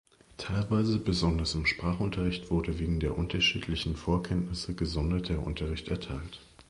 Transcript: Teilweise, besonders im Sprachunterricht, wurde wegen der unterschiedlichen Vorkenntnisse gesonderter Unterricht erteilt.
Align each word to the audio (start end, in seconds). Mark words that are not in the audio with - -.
Teilweise, 0.37 0.97
besonders 0.97 1.53
im 1.53 1.67
Sprachunterricht, 1.67 2.49
wurde 2.49 2.79
wegen 2.79 2.99
der 2.99 3.15
unterschiedlichen 3.19 3.95
Vorkenntnisse 3.95 4.73
gesonderter 4.73 5.45
Unterricht 5.45 5.89
erteilt. 5.89 6.39